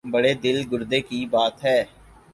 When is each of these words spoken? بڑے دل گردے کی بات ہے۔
بڑے 0.13 0.33
دل 0.43 0.57
گردے 0.71 0.99
کی 1.01 1.19
بات 1.31 1.55
ہے۔ 1.65 1.79